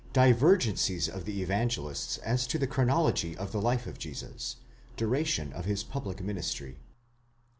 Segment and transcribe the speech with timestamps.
[0.13, 4.55] DIVERGENCIES OF THE EVANGELISTS AS TO THE CHRONOLOGY OF THE LIFE OF JESUS.
[4.97, 6.79] DURATION OF HIS PUBLIC MINISTRY.